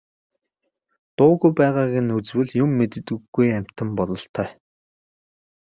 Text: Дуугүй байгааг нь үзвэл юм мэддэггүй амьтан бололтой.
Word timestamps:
Дуугүй 1.15 1.51
байгааг 1.59 1.91
нь 2.05 2.13
үзвэл 2.17 2.51
юм 2.63 2.71
мэддэггүй 2.77 3.47
амьтан 3.57 3.89
бололтой. 3.97 4.49